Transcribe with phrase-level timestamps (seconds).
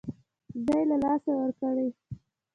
[0.65, 1.87] ځای له لاسه ورکړي.